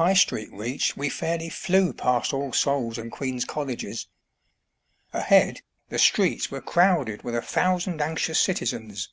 High 0.00 0.14
Street 0.14 0.50
reached, 0.54 0.96
we 0.96 1.10
fairly 1.10 1.50
flew 1.50 1.92
past 1.92 2.32
All 2.32 2.50
Souls' 2.54 2.96
and 2.96 3.12
Queen's 3.12 3.44
Colleges. 3.44 4.08
Ahead, 5.12 5.60
the 5.90 5.98
streets 5.98 6.50
were 6.50 6.62
crowded 6.62 7.22
with 7.24 7.34
a 7.36 7.42
thousand 7.42 8.00
anxious 8.00 8.42
citi 8.42 8.72
zens. 8.74 9.08